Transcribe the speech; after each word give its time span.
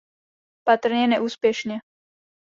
Patrně 0.63 1.07
neúspěšně. 1.07 1.79